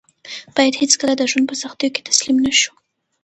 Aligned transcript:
باید 0.55 0.79
هېڅکله 0.81 1.13
د 1.17 1.21
ژوند 1.31 1.45
په 1.49 1.55
سختیو 1.63 1.93
کې 1.95 2.05
تسلیم 2.09 2.37
نه 2.45 2.51
شو. 2.59 2.73